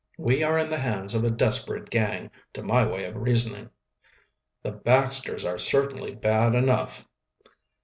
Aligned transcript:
"We 0.17 0.41
are 0.41 0.57
in 0.57 0.69
the 0.71 0.79
hands 0.79 1.13
of 1.13 1.23
a 1.23 1.29
desperate 1.29 1.91
gang, 1.91 2.31
to 2.53 2.63
my 2.63 2.83
way 2.87 3.03
of 3.03 3.15
reasoning." 3.15 3.69
"The 4.63 4.71
Baxters 4.71 5.45
are 5.45 5.59
certainly 5.59 6.15
bad 6.15 6.55
enough." 6.55 7.07